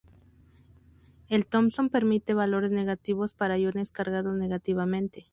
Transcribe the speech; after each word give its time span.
El 1.27 1.45
thomson 1.45 1.89
permite 1.91 2.33
valores 2.33 2.71
negativos 2.71 3.35
para 3.35 3.59
iones 3.59 3.91
cargados 3.91 4.33
negativamente. 4.33 5.27